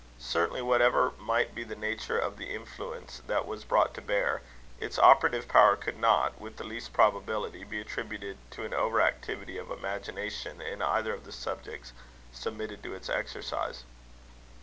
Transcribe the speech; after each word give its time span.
Certainly, 0.17 0.63
whatever 0.63 1.11
might 1.19 1.53
be 1.53 1.63
the 1.63 1.75
nature 1.75 2.17
of 2.17 2.37
the 2.37 2.55
influence 2.55 3.21
that 3.27 3.45
was 3.45 3.63
brought 3.63 3.93
to 3.93 4.01
bear, 4.01 4.41
its 4.79 4.97
operative 4.97 5.47
power 5.47 5.75
could 5.75 5.99
not, 5.99 6.41
with 6.41 6.57
the 6.57 6.63
least 6.63 6.91
probability, 6.91 7.63
be 7.63 7.79
attributed 7.79 8.39
to 8.53 8.65
an 8.65 8.73
over 8.73 8.99
activity 8.99 9.59
of 9.59 9.69
imagination 9.69 10.59
in 10.59 10.81
either 10.81 11.13
of 11.13 11.23
the 11.23 11.31
subjects 11.31 11.93
submitted 12.31 12.81
to 12.81 12.95
its 12.95 13.09
exercise. 13.09 13.83